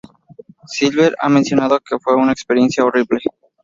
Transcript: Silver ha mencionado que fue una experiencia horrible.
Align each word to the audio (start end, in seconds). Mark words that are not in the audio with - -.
Silver 0.65 1.15
ha 1.19 1.29
mencionado 1.29 1.79
que 1.79 1.99
fue 1.99 2.15
una 2.15 2.31
experiencia 2.31 2.83
horrible. 2.83 3.19